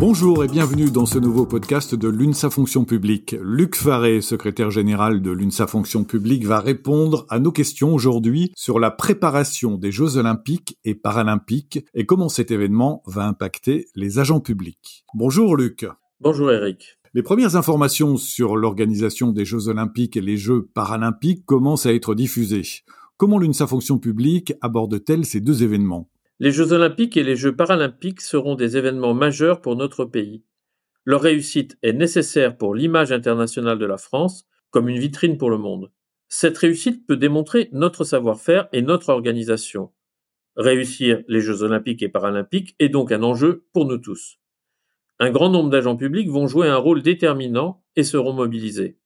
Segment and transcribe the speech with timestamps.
[0.00, 3.34] Bonjour et bienvenue dans ce nouveau podcast de l'UNSA Fonction Publique.
[3.42, 8.78] Luc Faré, secrétaire général de l'UNSA Fonction Publique, va répondre à nos questions aujourd'hui sur
[8.78, 14.38] la préparation des Jeux Olympiques et Paralympiques et comment cet événement va impacter les agents
[14.38, 15.04] publics.
[15.14, 15.84] Bonjour Luc.
[16.20, 17.00] Bonjour Eric.
[17.12, 22.14] Les premières informations sur l'organisation des Jeux Olympiques et les Jeux Paralympiques commencent à être
[22.14, 22.84] diffusées.
[23.16, 26.08] Comment l'UNSA Fonction Publique aborde-t-elle ces deux événements?
[26.40, 30.44] Les Jeux olympiques et les Jeux paralympiques seront des événements majeurs pour notre pays.
[31.04, 35.58] Leur réussite est nécessaire pour l'image internationale de la France comme une vitrine pour le
[35.58, 35.90] monde.
[36.28, 39.90] Cette réussite peut démontrer notre savoir-faire et notre organisation.
[40.56, 44.38] Réussir les Jeux olympiques et paralympiques est donc un enjeu pour nous tous.
[45.18, 48.98] Un grand nombre d'agents publics vont jouer un rôle déterminant et seront mobilisés.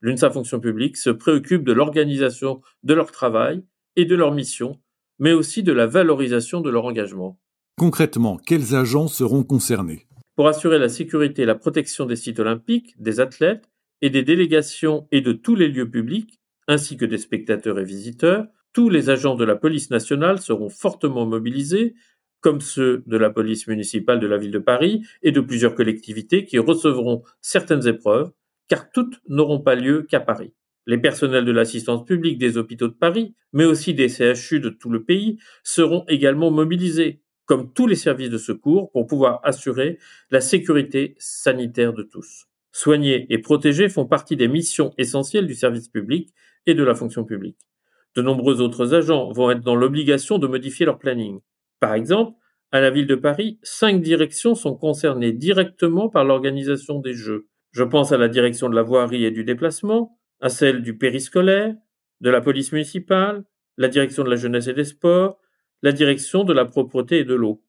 [0.00, 3.64] L'UNSA Fonction publique se préoccupe de l'organisation de leur travail
[3.96, 4.78] et de leur mission
[5.18, 7.38] mais aussi de la valorisation de leur engagement.
[7.76, 10.06] Concrètement, quels agents seront concernés?
[10.36, 13.68] Pour assurer la sécurité et la protection des sites olympiques, des athlètes
[14.02, 18.46] et des délégations et de tous les lieux publics, ainsi que des spectateurs et visiteurs,
[18.72, 21.94] tous les agents de la police nationale seront fortement mobilisés,
[22.40, 26.44] comme ceux de la police municipale de la ville de Paris et de plusieurs collectivités
[26.44, 28.30] qui recevront certaines épreuves,
[28.68, 30.52] car toutes n'auront pas lieu qu'à Paris.
[30.88, 34.88] Les personnels de l'assistance publique des hôpitaux de Paris, mais aussi des CHU de tout
[34.88, 39.98] le pays, seront également mobilisés, comme tous les services de secours, pour pouvoir assurer
[40.30, 42.46] la sécurité sanitaire de tous.
[42.72, 46.32] Soigner et protéger font partie des missions essentielles du service public
[46.64, 47.58] et de la fonction publique.
[48.16, 51.40] De nombreux autres agents vont être dans l'obligation de modifier leur planning.
[51.80, 52.32] Par exemple,
[52.72, 57.46] à la ville de Paris, cinq directions sont concernées directement par l'organisation des Jeux.
[57.72, 61.74] Je pense à la direction de la voirie et du déplacement, à celle du périscolaire,
[62.20, 63.44] de la police municipale,
[63.76, 65.38] la direction de la jeunesse et des sports,
[65.82, 67.62] la direction de la propreté et de l'eau.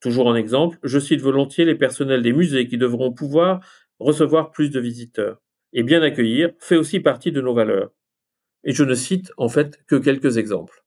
[0.00, 3.60] Toujours en exemple, je cite volontiers les personnels des musées qui devront pouvoir
[3.98, 5.40] recevoir plus de visiteurs.
[5.72, 7.90] Et bien accueillir fait aussi partie de nos valeurs.
[8.64, 10.84] Et je ne cite en fait que quelques exemples.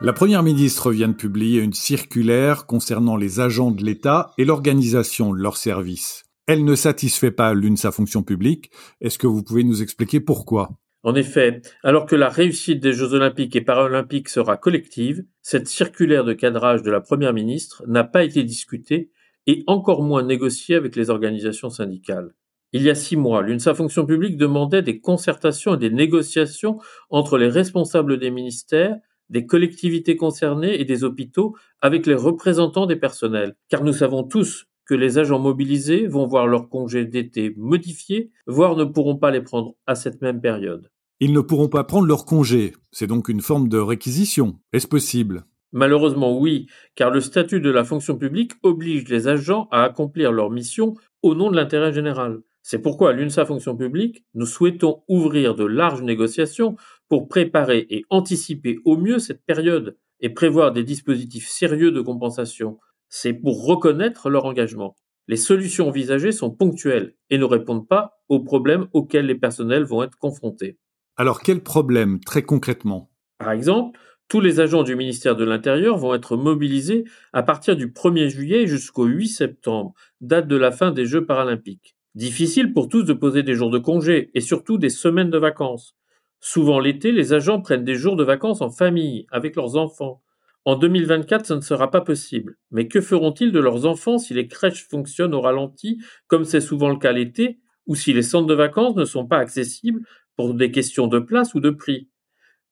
[0.00, 5.32] La Première ministre vient de publier une circulaire concernant les agents de l'État et l'organisation
[5.32, 8.70] de leurs services elle ne satisfait pas l'une sa fonction publique.
[9.00, 10.70] Est-ce que vous pouvez nous expliquer pourquoi?
[11.04, 16.24] En effet, alors que la réussite des Jeux olympiques et paralympiques sera collective, cette circulaire
[16.24, 19.10] de cadrage de la Première ministre n'a pas été discutée
[19.48, 22.34] et encore moins négociée avec les organisations syndicales.
[22.72, 26.78] Il y a six mois, l'UNSA Fonction publique demandait des concertations et des négociations
[27.10, 28.96] entre les responsables des ministères,
[29.28, 33.56] des collectivités concernées et des hôpitaux avec les représentants des personnels.
[33.68, 38.76] Car nous savons tous que les agents mobilisés vont voir leurs congés d'été modifiés, voire
[38.76, 40.90] ne pourront pas les prendre à cette même période.
[41.18, 42.74] Ils ne pourront pas prendre leurs congés.
[42.90, 44.58] C'est donc une forme de réquisition.
[44.74, 45.44] Est-ce possible?
[45.72, 50.50] Malheureusement oui, car le statut de la fonction publique oblige les agents à accomplir leur
[50.50, 50.92] mission
[51.22, 52.40] au nom de l'intérêt général.
[52.60, 56.76] C'est pourquoi à l'UNSA Fonction publique, nous souhaitons ouvrir de larges négociations
[57.08, 62.78] pour préparer et anticiper au mieux cette période et prévoir des dispositifs sérieux de compensation
[63.14, 64.96] c'est pour reconnaître leur engagement.
[65.28, 70.02] Les solutions envisagées sont ponctuelles et ne répondent pas aux problèmes auxquels les personnels vont
[70.02, 70.78] être confrontés.
[71.18, 73.10] Alors quels problèmes très concrètement?
[73.36, 77.88] Par exemple, tous les agents du ministère de l'Intérieur vont être mobilisés à partir du
[77.88, 81.94] 1er juillet jusqu'au 8 septembre, date de la fin des Jeux paralympiques.
[82.14, 85.96] Difficile pour tous de poser des jours de congé et surtout des semaines de vacances.
[86.40, 90.21] Souvent l'été, les agents prennent des jours de vacances en famille, avec leurs enfants.
[90.64, 92.56] En 2024, ce ne sera pas possible.
[92.70, 96.88] Mais que feront-ils de leurs enfants si les crèches fonctionnent au ralenti, comme c'est souvent
[96.88, 100.02] le cas l'été, ou si les centres de vacances ne sont pas accessibles
[100.36, 102.08] pour des questions de place ou de prix?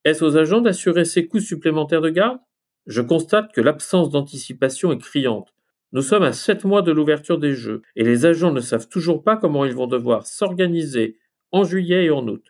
[0.05, 2.39] Est-ce aux agents d'assurer ces coûts supplémentaires de garde?
[2.87, 5.53] Je constate que l'absence d'anticipation est criante.
[5.93, 9.25] Nous sommes à sept mois de l'ouverture des Jeux, et les agents ne savent toujours
[9.25, 11.19] pas comment ils vont devoir s'organiser
[11.51, 12.45] en juillet et en août.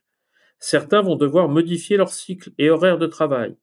[0.58, 3.56] Certains vont devoir modifier leur cycle et horaire de travail.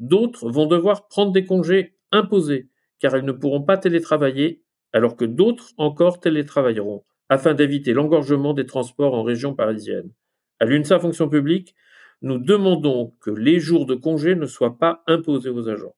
[0.00, 4.62] D'autres vont devoir prendre des congés imposés, car ils ne pourront pas télétravailler,
[4.94, 10.10] alors que d'autres encore télétravailleront, afin d'éviter l'engorgement des transports en région parisienne.
[10.58, 11.74] À l'UNSA Fonction publique,
[12.22, 15.94] nous demandons que les jours de congé ne soient pas imposés aux agents.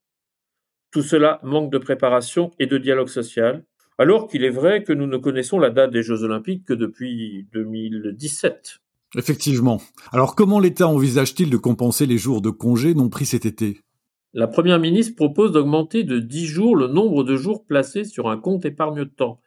[0.91, 3.65] Tout cela manque de préparation et de dialogue social,
[3.99, 7.47] alors qu'il est vrai que nous ne connaissons la date des Jeux olympiques que depuis
[7.53, 8.79] 2017.
[9.17, 9.81] Effectivement.
[10.11, 13.79] Alors comment l'État envisage-t-il de compenser les jours de congé non pris cet été?
[14.35, 18.39] La Première ministre propose d'augmenter de 10 jours le nombre de jours placés sur un
[18.39, 19.41] compte épargne-temps,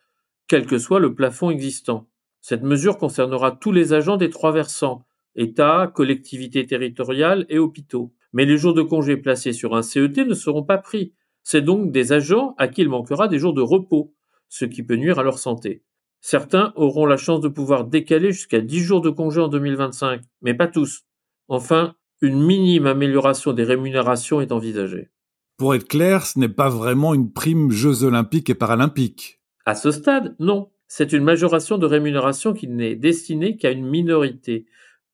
[0.48, 2.08] quel que soit le plafond existant.
[2.42, 8.14] Cette mesure concernera tous les agents des trois versants, État, collectivités territoriales et hôpitaux.
[8.34, 11.14] Mais les jours de congé placés sur un CET ne seront pas pris.
[11.42, 14.14] C'est donc des agents à qui il manquera des jours de repos.
[14.48, 15.82] ce qui peut nuire à leur santé.
[16.22, 20.54] Certains auront la chance de pouvoir décaler jusqu'à 10 jours de congé en 2025, mais
[20.54, 21.04] pas tous.
[21.48, 25.10] Enfin, une minime amélioration des rémunérations est envisagée.
[25.58, 29.42] Pour être clair, ce n'est pas vraiment une prime Jeux olympiques et paralympiques.
[29.66, 30.70] À ce stade, non.
[30.88, 34.66] C'est une majoration de rémunération qui n'est destinée qu'à une minorité,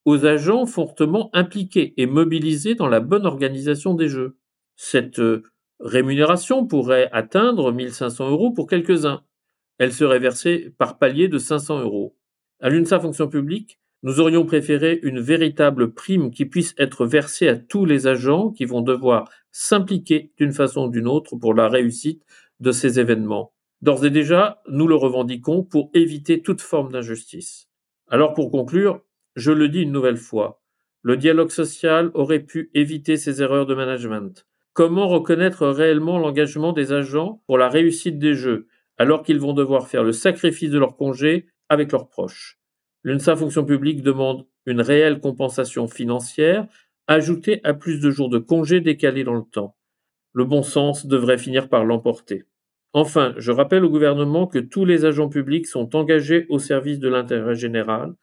[0.06, 4.38] aux agents fortement impliqués et mobilisés dans la bonne organisation des Jeux.
[4.76, 5.44] Cette euh,
[5.80, 9.24] rémunération pourrait atteindre 1500 euros pour quelques-uns.
[9.78, 12.18] Elle serait versée par palier de 500 euros.
[12.60, 17.56] À l'UNSA Fonction publique, nous aurions préféré une véritable prime qui puisse être versée à
[17.56, 22.24] tous les agents qui vont devoir s'impliquer d'une façon ou d'une autre pour la réussite
[22.60, 23.54] de ces événements.
[23.82, 27.68] D'ores et déjà, nous le revendiquons pour éviter toute forme d'injustice.
[28.10, 29.02] Alors pour conclure,
[29.36, 30.62] je le dis une nouvelle fois,
[31.04, 34.46] le dialogue social aurait pu éviter ces erreurs de management.
[34.74, 39.88] Comment reconnaître réellement l'engagement des agents pour la réussite des Jeux, alors qu'ils vont devoir
[39.88, 42.61] faire le sacrifice de leur congé avec leurs proches?
[43.04, 46.68] L'UNSA Fonction publique demande une réelle compensation financière
[47.08, 49.76] ajoutée à plus de jours de congés décalés dans le temps.
[50.34, 52.46] Le bon sens devrait finir par l'emporter.
[52.94, 57.10] Enfin, je rappelle au gouvernement que tous les agents publics sont engagés au service de
[57.10, 58.14] l'intérêt général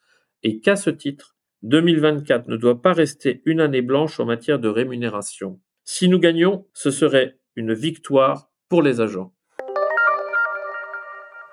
[0.43, 4.69] et qu'à ce titre, 2024 ne doit pas rester une année blanche en matière de
[4.69, 5.61] rémunération.
[5.85, 9.33] Si nous gagnons, ce serait une victoire pour les agents.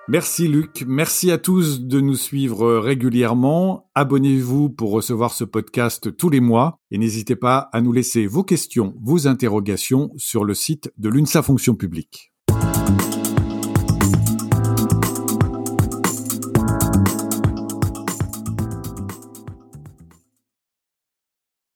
[0.08, 3.90] Merci Luc, merci à tous de nous suivre régulièrement.
[3.96, 8.44] Abonnez-vous pour recevoir ce podcast tous les mois et n'hésitez pas à nous laisser vos
[8.44, 12.32] questions, vos interrogations sur le site de l'UNSA Fonction publique.